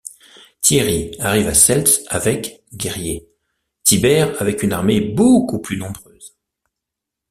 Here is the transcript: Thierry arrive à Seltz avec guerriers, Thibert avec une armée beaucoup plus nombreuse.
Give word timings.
Thierry 0.63 1.15
arrive 1.19 1.45
à 1.49 1.53
Seltz 1.53 2.01
avec 2.07 2.63
guerriers, 2.73 3.29
Thibert 3.83 4.41
avec 4.41 4.63
une 4.63 4.73
armée 4.73 4.99
beaucoup 4.99 5.59
plus 5.59 5.77
nombreuse. 5.77 6.35